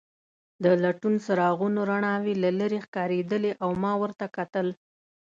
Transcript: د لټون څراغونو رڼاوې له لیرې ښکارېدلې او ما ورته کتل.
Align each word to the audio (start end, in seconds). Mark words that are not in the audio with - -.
د 0.63 0.65
لټون 0.83 1.15
څراغونو 1.25 1.79
رڼاوې 1.89 2.33
له 2.43 2.49
لیرې 2.57 2.79
ښکارېدلې 2.85 3.51
او 3.63 3.69
ما 3.83 3.91
ورته 4.01 4.25
کتل. 4.37 4.67